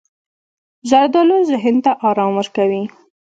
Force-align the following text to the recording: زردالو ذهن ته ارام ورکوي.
زردالو 0.89 1.37
ذهن 1.51 1.75
ته 1.85 1.91
ارام 2.09 2.31
ورکوي. 2.37 2.83